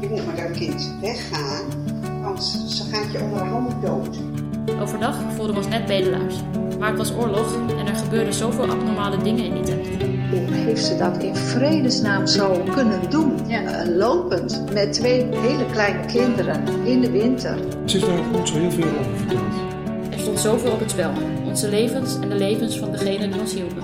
[0.00, 1.64] Je moet met dat kind weggaan,
[2.22, 4.18] want ze gaat je onder de handen dood.
[4.80, 6.34] Overdag voelden we ons net bedelaars.
[6.78, 9.88] Maar het was oorlog en er gebeurden zoveel abnormale dingen in die tijd.
[10.30, 13.50] Hoe heeft ze dat in vredesnaam zo kunnen doen?
[13.50, 17.58] Eh, lopend met twee hele kleine kinderen in de winter.
[17.84, 19.54] Ze heeft daar ook niet zo heel veel over verteld.
[20.10, 21.12] Er stond zoveel op het spel.
[21.44, 23.82] Onze levens en de levens van degenen die ons hielpen.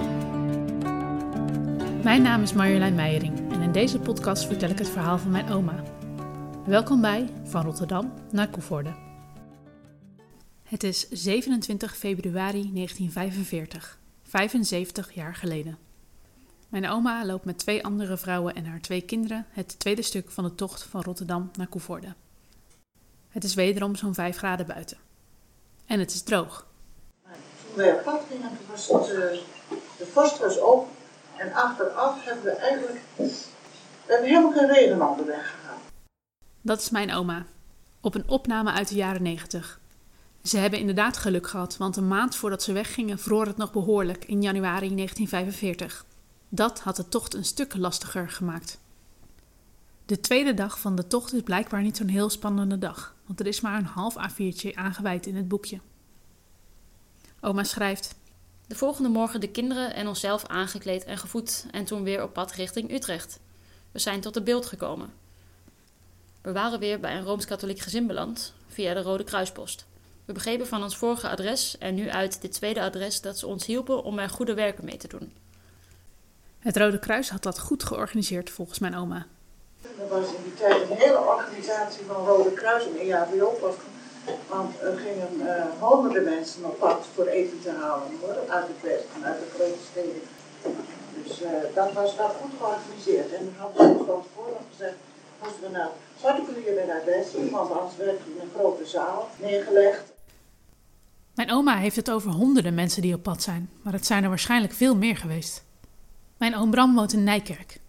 [2.03, 5.51] Mijn naam is Marjolein Meijering en in deze podcast vertel ik het verhaal van mijn
[5.51, 5.75] oma.
[6.67, 8.95] Welkom bij Van Rotterdam naar Koevoorde.
[10.63, 15.79] Het is 27 februari 1945, 75 jaar geleden.
[16.69, 20.45] Mijn oma loopt met twee andere vrouwen en haar twee kinderen het tweede stuk van
[20.45, 22.15] de tocht van Rotterdam naar Koevoorde.
[23.29, 24.97] Het is wederom zo'n 5 graden buiten.
[25.87, 26.67] En het is droog.
[27.23, 29.17] Toen wij op pad gingen, was eh,
[29.99, 30.91] de vorst was open.
[31.37, 33.33] En achteraf hebben we eigenlijk, we
[34.07, 35.61] hebben helemaal geen regen onderweg.
[36.63, 37.47] Dat is mijn oma.
[38.01, 39.81] Op een opname uit de jaren 90.
[40.43, 44.25] Ze hebben inderdaad geluk gehad, want een maand voordat ze weggingen vroor het nog behoorlijk
[44.25, 46.05] in januari 1945.
[46.49, 48.81] Dat had de tocht een stuk lastiger gemaakt.
[50.07, 53.47] De tweede dag van de tocht is blijkbaar niet zo'n heel spannende dag, want er
[53.47, 55.81] is maar een half A4'tje aangeweid in het boekje.
[57.41, 58.15] Oma schrijft:
[58.67, 62.53] De volgende morgen de kinderen en onszelf aangekleed en gevoed en toen weer op pad
[62.53, 63.41] richting Utrecht.
[63.93, 65.22] We zijn tot de beeld gekomen.
[66.43, 69.87] We waren weer bij een rooms-katholiek gezin beland via de Rode Kruispost.
[70.25, 73.67] We begrepen van ons vorige adres en nu uit dit tweede adres dat ze ons
[73.67, 75.33] hielpen om er goede werken mee te doen.
[76.59, 79.27] Het Rode Kruis had dat goed georganiseerd volgens mijn oma.
[79.83, 83.77] Er was in die tijd een hele organisatie van Rode Kruis en EHBO.
[84.49, 88.83] Want er gingen eh, honderden mensen op pad voor eten te halen hoor, uit het
[88.83, 90.23] westen, uit de grote steden.
[91.23, 93.33] Dus eh, dat was wel goed georganiseerd.
[93.33, 94.95] En dan hadden we ons van tevoren gezegd,
[95.43, 96.43] moesten we naar Zwarte
[96.87, 100.13] naar het westen, want anders werd er in een grote zaal neergelegd.
[101.35, 104.29] Mijn oma heeft het over honderden mensen die op pad zijn, maar het zijn er
[104.29, 105.65] waarschijnlijk veel meer geweest.
[106.37, 107.81] Mijn oom Bram woont in Nijkerk.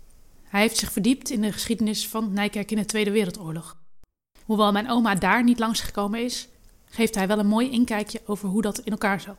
[0.44, 3.78] Hij heeft zich verdiept in de geschiedenis van Nijkerk in de Tweede Wereldoorlog.
[4.46, 6.47] Hoewel mijn oma daar niet langsgekomen is,
[6.86, 9.38] geeft hij wel een mooi inkijkje over hoe dat in elkaar zat.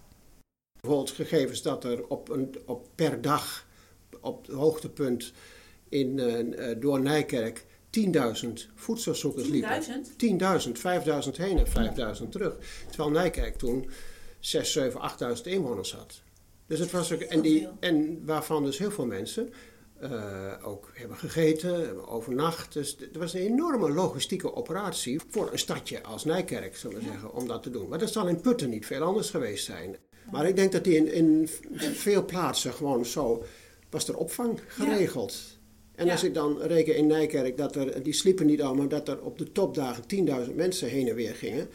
[0.81, 3.67] Bijvoorbeeld gegevens dat er op een, op per dag
[4.21, 5.33] op het hoogtepunt
[5.89, 7.65] in, eh, door Nijkerk
[7.99, 9.83] 10.000 voedselzoekers liepen.
[9.83, 10.73] 10.000?
[11.27, 12.57] 5.000 heen en 5.000 terug.
[12.89, 13.91] Terwijl Nijkerk toen
[14.41, 15.01] 6, 7,
[15.37, 16.23] 8.000 inwoners had.
[16.67, 19.53] Dus het was ook, en, die, en waarvan dus heel veel mensen
[20.01, 22.73] eh, ook hebben gegeten, hebben overnacht.
[22.73, 27.33] Dus het was een enorme logistieke operatie voor een stadje als Nijkerk, zullen we zeggen,
[27.33, 27.89] om dat te doen.
[27.89, 29.97] Maar dat zal in Putten niet veel anders geweest zijn.
[30.31, 31.49] Maar ik denk dat die in, in
[31.95, 33.45] veel plaatsen gewoon zo
[33.91, 35.35] was er opvang geregeld.
[35.95, 39.21] En als ik dan reken in Nijkerk dat er, die sliepen niet allemaal, dat er
[39.21, 40.05] op de topdagen
[40.49, 41.69] 10.000 mensen heen en weer gingen.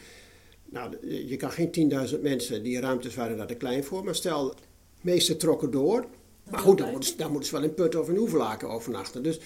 [0.64, 4.04] Nou, je kan geen 10.000 mensen, die ruimtes waren daar te klein voor.
[4.04, 4.54] Maar stel, de
[5.00, 6.06] meesten trokken door.
[6.50, 9.22] Maar goed, dan moeten, ze, dan moeten ze wel in Putten of in Hoevelaken overnachten.
[9.22, 9.40] Dus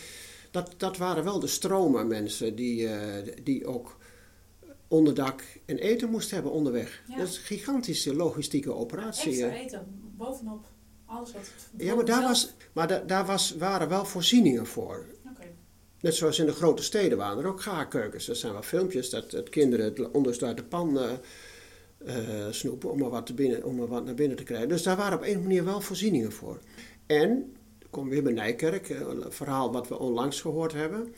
[0.50, 3.96] dat, dat waren wel de stromen mensen die, eh, die ook
[4.88, 7.02] onderdak en eten moesten hebben onderweg.
[7.16, 9.44] Dat is een gigantische logistieke operatie.
[9.44, 9.60] eh.
[9.60, 9.86] eten,
[10.16, 10.66] bovenop
[11.14, 11.50] alles wat...
[11.76, 15.06] Ja, maar daar, was, maar da- daar was, waren wel voorzieningen voor.
[16.04, 18.28] Net zoals in de grote steden waren er ook gaarkeukens.
[18.28, 21.12] Er zijn wel filmpjes dat, dat kinderen het onderste uit de pan eh,
[21.98, 24.68] eh, snoepen om er, wat te binnen, om er wat naar binnen te krijgen.
[24.68, 26.58] Dus daar waren op een manier wel voorzieningen voor.
[27.06, 31.14] En, ik kom weer bij Nijkerk, eh, een verhaal wat we onlangs gehoord hebben.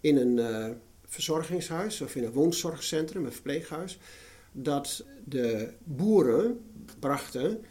[0.00, 0.76] In een
[1.06, 3.98] verzorgingshuis of in een woonzorgcentrum, een verpleeghuis,
[4.52, 6.60] dat de boeren
[6.98, 7.64] brachten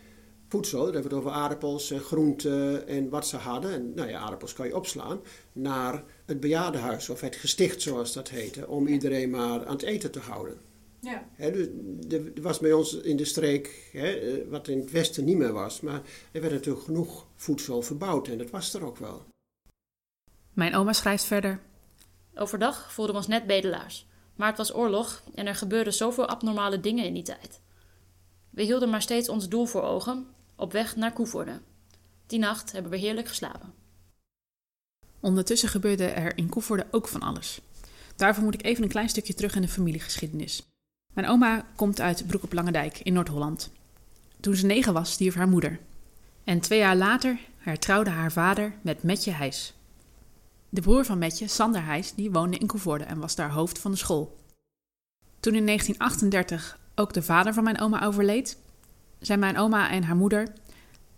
[0.51, 3.72] voedsel, daar hebben we het over aardappels en groenten en wat ze hadden.
[3.72, 5.22] En nou ja, aardappels kan je opslaan.
[5.51, 8.67] Naar het bejaardenhuis of het gesticht zoals dat heette.
[8.67, 10.57] Om iedereen maar aan het eten te houden.
[11.00, 11.25] Ja.
[11.34, 11.67] Hè, dus
[12.35, 15.53] er was bij ons in de streek, hè, eh, wat in het westen niet meer
[15.53, 15.81] was.
[15.81, 16.01] Maar
[16.31, 19.25] er werd natuurlijk genoeg voedsel verbouwd en dat was er ook wel.
[20.53, 21.59] Mijn oma schrijft verder.
[22.35, 24.07] Overdag voelden we ons net bedelaars.
[24.36, 27.62] Maar het was oorlog en er gebeurden zoveel abnormale dingen in die tijd.
[28.50, 30.27] We hielden maar steeds ons doel voor ogen,
[30.62, 31.60] op weg naar Koevoorde.
[32.28, 33.74] Die nacht hebben we heerlijk geslapen.
[35.19, 37.62] Ondertussen gebeurde er in Koevoorde ook van alles.
[38.16, 40.63] Daarvoor moet ik even een klein stukje terug in de familiegeschiedenis.
[41.13, 43.72] Mijn oma komt uit Broek op Langendijk in Noord-Holland.
[44.40, 45.80] Toen ze negen was, stierf haar moeder.
[46.44, 49.74] En twee jaar later hertrouwde haar vader met Metje Heijs.
[50.69, 53.92] De broer van Metje, Sander Heijs, die woonde in Koevoorde en was daar hoofd van
[53.92, 54.38] de school.
[55.40, 58.58] Toen in 1938 ook de vader van mijn oma overleed,
[59.21, 60.47] zijn mijn oma en haar moeder,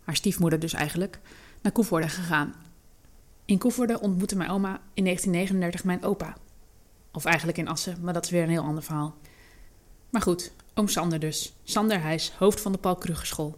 [0.04, 1.20] haar stiefmoeder dus eigenlijk,
[1.62, 2.54] naar Koevoorde gegaan.
[3.46, 6.38] In Koevoorde ontmoette mijn oma in 1939 mijn opa,
[7.12, 9.16] Of eigenlijk in Assen, maar dat is weer een heel ander verhaal.
[10.10, 11.54] Maar goed, oom Sander dus.
[11.64, 13.56] Sander Heijs, hoofd van de Paul Krugerschool.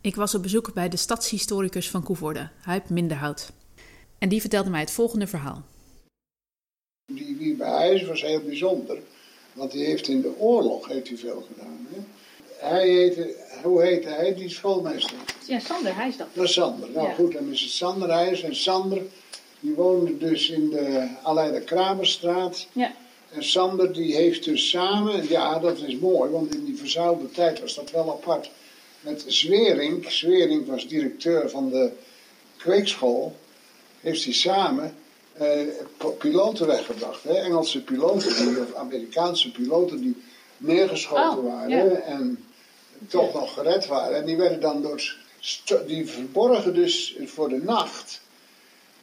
[0.00, 3.52] Ik was op bezoek bij de stadshistoricus van Koevoorde, Huip Minderhout.
[4.18, 5.62] En die vertelde mij het volgende verhaal.
[7.12, 8.98] Die Wiebe Heijs was heel bijzonder,
[9.52, 11.86] want die heeft in de oorlog heeft hij veel gedaan.
[11.90, 12.00] Hè?
[12.58, 15.16] Hij heette, hoe heette hij, die schoolmeester?
[15.46, 16.26] Ja, Sander Heijs dat.
[16.32, 16.90] Dat is Sander.
[16.90, 17.14] Nou Ja.
[17.14, 18.42] goed, dan is het Sander Heijs.
[18.42, 19.02] En Sander,
[19.60, 22.66] die woonde dus in de Aleida Kramerstraat.
[22.72, 22.92] Ja.
[23.32, 27.60] En Sander die heeft dus samen, ja dat is mooi, want in die verzuilde tijd
[27.60, 28.50] was dat wel apart.
[29.00, 31.90] Met Zwering, Zwering was directeur van de
[32.56, 33.36] kweekschool,
[34.00, 34.94] heeft hij samen
[35.32, 35.50] eh,
[36.18, 37.22] piloten weggebracht.
[37.22, 37.32] Hè?
[37.34, 40.16] Engelse piloten, die, of Amerikaanse piloten die
[40.56, 41.94] neergeschoten Oh, waren ja.
[42.00, 42.44] en
[43.06, 44.16] toch nog gered waren.
[44.16, 45.16] En die werden dan door,
[45.86, 48.20] die verborgen dus voor de nacht.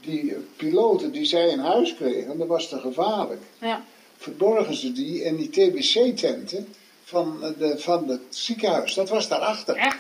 [0.02, 3.84] Die piloten die zij in huis kregen, dat was te gevaarlijk Ja.
[4.18, 6.68] verborgen ze die in die TBC-tenten
[7.04, 8.94] van, eh, de, van het ziekenhuis.
[8.94, 9.76] Dat was daarachter.
[9.76, 9.98] Echt?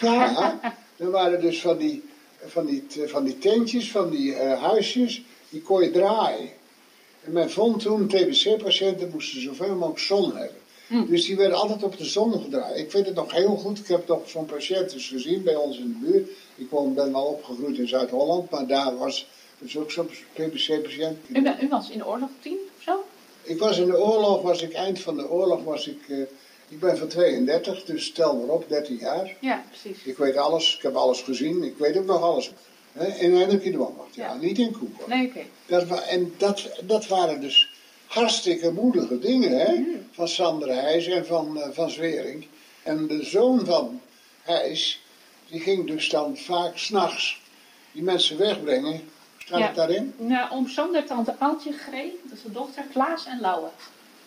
[0.00, 0.60] Ja,
[0.96, 2.02] er waren dus van die,
[2.46, 6.50] van die, van die tentjes, van die eh, huisjes, die kon je draaien.
[7.24, 10.60] En men vond toen, TBC-patiënten moesten zoveel mogelijk zon hebben.
[10.88, 12.78] Dus die werden altijd op de zon gedraaid.
[12.78, 13.78] Ik weet het nog heel goed.
[13.78, 16.28] Ik heb nog zo'n patiënt dus gezien bij ons in de buurt.
[16.54, 19.26] Ik woon, ben wel opgegroeid in Zuid-Holland, maar daar was
[19.58, 21.18] dus ook zo'n TBC-patiënt.
[21.28, 23.04] U, u was in de oorlog tien of zo?
[23.42, 26.18] Ik was in de oorlog, was ik eind van de oorlog, was ik, eh,
[26.68, 29.36] ik ben van 32, dus tel maar op, 13 jaar.
[29.40, 30.02] Ja, precies.
[30.04, 32.50] Ik weet alles, ik heb alles gezien, ik weet ook nog alles.
[32.92, 34.34] Hè, in Hennepje de Wambacht, ja, Ja.
[34.34, 35.14] niet in Koevoorde.
[35.14, 35.26] Nee,
[35.76, 35.94] oké.
[36.08, 37.68] En dat, dat waren dus
[38.06, 39.82] hartstikke moedige dingen, hè?
[40.12, 42.46] Van Sander Heijs en van, eh, van Zwering.
[42.82, 44.00] En de zoon van
[44.42, 45.02] Heijs,
[45.50, 47.40] die ging dus dan vaak s'nachts
[47.92, 49.00] die mensen wegbrengen.
[49.38, 49.66] Staat Ja.
[49.66, 50.14] het daarin?
[50.18, 53.68] Nou, oom Sander, tante Aaltje Gree, dat is de dochter, Klaas en Lauwe.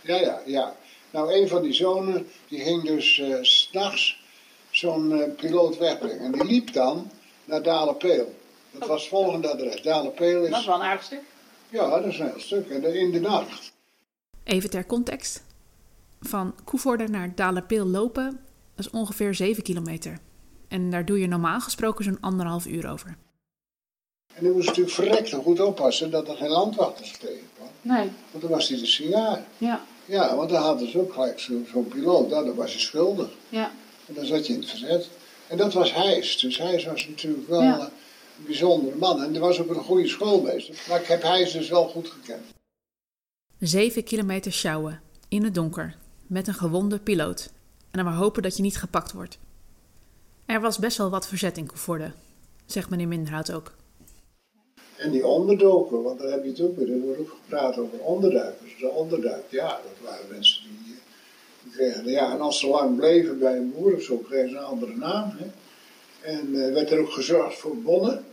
[0.02, 0.76] Ja, ja, ja.
[1.12, 4.20] Nou, een van die zonen, die ging dus s s'nachts
[4.72, 6.20] zo'n eh, piloot wegbrengen.
[6.20, 7.12] En die liep dan
[7.46, 8.34] naar Dalenpeel.
[8.72, 9.82] Dat was het volgende adres.
[9.82, 10.66] Dalenpeel Dat is is...
[10.66, 11.22] wel een aardig stuk.
[11.70, 12.70] Ja, dat is een heel stuk.
[12.70, 13.72] En dan in de nacht.
[14.44, 15.44] Even ter context.
[16.22, 18.40] Van Koevoorde naar Dalenpeel lopen,
[18.76, 20.18] dat is ongeveer 7 kilometer.
[20.68, 23.18] En daar doe je normaal gesproken zo'n anderhalf uur over.
[24.34, 27.68] En dan moest je natuurlijk verrekte goed oppassen dat er geen landwachters tegenkwam.
[27.82, 29.46] Nee, Want dan was hij de signaar.
[29.58, 32.30] ja, Ja, want dan hadden ze ook gelijk zo- zo'n piloot.
[32.30, 33.30] Nou, dan was je schuldig.
[33.50, 33.72] ja.
[34.08, 35.10] En dan zat je in het verzet.
[35.48, 36.38] En dat was Hijs.
[36.40, 37.90] Dus Hijs was natuurlijk wel Ja.
[38.40, 39.24] Een bijzondere man.
[39.24, 40.86] En er was ook een goede schoolmeester.
[40.90, 42.46] Maar ik heb Hijs dus wel goed gekend.
[43.60, 45.98] 7 kilometer sjouwen, in het donker,
[46.28, 47.50] met een gewonde piloot.
[47.92, 49.38] En dan maar hopen dat je niet gepakt wordt.
[50.46, 52.12] Er was best wel wat verzet in Koevoorde,
[52.66, 53.72] zegt meneer Minderhout ook.
[54.96, 56.92] En die onderdoken, want daar heb je het ook weer.
[56.92, 58.78] Er wordt ook gepraat over onderduikers.
[58.80, 60.96] De onderduik, ja, dat waren mensen die,
[61.64, 62.06] die kregen...
[62.06, 64.96] Ja, en als ze lang bleven bij een boer of zo, kregen ze een andere
[64.96, 65.30] naam.
[65.38, 65.46] Hè.
[66.22, 68.26] En eh, werd er ook gezorgd voor bonnen.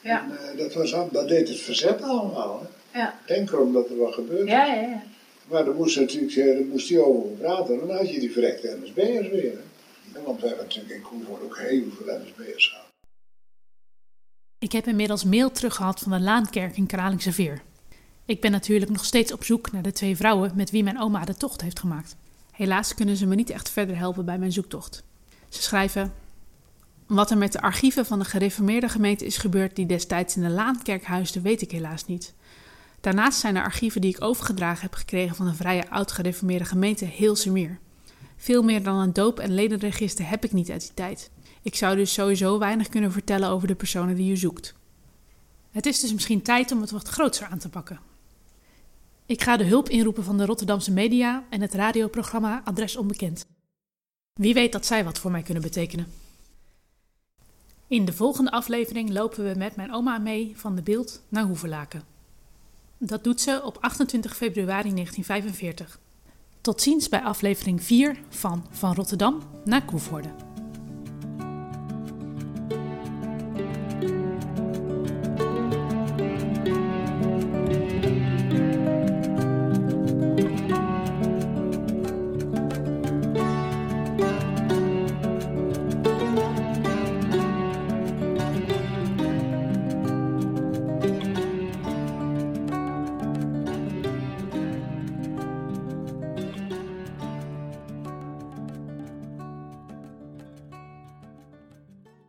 [0.00, 0.22] Ja.
[0.24, 2.60] En, eh, dat, was, dat deed het verzet allemaal.
[2.90, 2.98] Hè.
[2.98, 3.18] Ja.
[3.26, 4.50] Denk erom dat er wat gebeurde.
[4.50, 5.02] Ja, ja, ja.
[5.48, 7.80] Maar dan moest, natuurlijk, eh, daar moest hij over praten.
[7.80, 9.52] En dan had je die verrekte NSB'ers weer.
[10.12, 10.22] Hè.
[10.22, 12.90] Want we hebben natuurlijk in Koevoort ook heel veel NSB'ers gehad.
[14.58, 17.62] Ik heb inmiddels mail teruggehad van de Laankerk in Kralingse Veer.
[18.24, 21.24] Ik ben natuurlijk nog steeds op zoek naar de twee vrouwen met wie mijn oma
[21.24, 22.16] de tocht heeft gemaakt.
[22.52, 25.04] Helaas kunnen ze me niet echt verder helpen bij mijn zoektocht.
[25.48, 26.12] Ze schrijven:
[27.12, 30.48] Wat er met de archieven van de gereformeerde gemeente is gebeurd die destijds in de
[30.48, 32.34] Laankerk huisde, weet ik helaas niet.
[33.00, 37.78] Daarnaast zijn er archieven die ik overgedragen heb gekregen van de vrije oud-gereformeerde gemeente Heelsemeer.
[38.36, 41.30] Veel meer dan een doop- en ledenregister heb ik niet uit die tijd.
[41.62, 44.74] Ik zou dus sowieso weinig kunnen vertellen over de personen die u zoekt.
[45.70, 48.00] Het is dus misschien tijd om het wat groter aan te pakken.
[49.26, 53.46] Ik ga de hulp inroepen van de Rotterdamse media en het radioprogramma Adres Onbekend.
[54.32, 56.21] Wie weet dat zij wat voor mij kunnen betekenen.
[57.92, 62.02] In de volgende aflevering lopen we met mijn oma mee van de Beeld naar Hoevelaken.
[62.98, 65.98] Dat doet ze op 28 februari 1945.
[66.60, 70.51] Tot ziens bij aflevering 4 van Van Rotterdam naar Koevoorde.